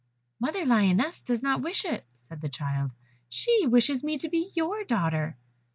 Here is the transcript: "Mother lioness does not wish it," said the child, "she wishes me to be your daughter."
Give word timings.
"Mother 0.39 0.65
lioness 0.65 1.21
does 1.21 1.43
not 1.43 1.61
wish 1.61 1.85
it," 1.85 2.07
said 2.15 2.41
the 2.41 2.49
child, 2.49 2.89
"she 3.29 3.67
wishes 3.67 4.03
me 4.03 4.17
to 4.17 4.29
be 4.29 4.49
your 4.55 4.83
daughter." 4.83 5.37